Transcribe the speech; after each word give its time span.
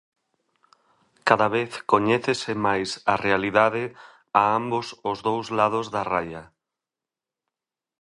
Cada 1.29 1.47
vez 1.55 1.71
coñécese 1.91 2.51
máis 2.65 2.89
a 3.13 3.15
realidade 3.25 3.83
a 4.41 4.43
ambos 4.59 4.87
os 5.11 5.17
dous 5.27 5.45
lados 5.59 5.87
da 5.95 6.03
raia. 6.13 6.43